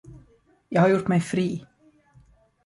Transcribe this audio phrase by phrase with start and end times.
[0.69, 1.65] Jag har gjort mig fri.